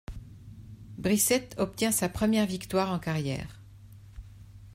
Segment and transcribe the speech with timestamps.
[0.97, 3.61] Brissett obtient sa première victoire en carrière.